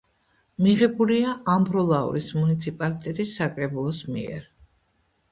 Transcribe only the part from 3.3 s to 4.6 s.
საკრებულოს მიერ.